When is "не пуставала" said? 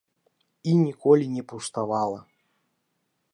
1.35-2.19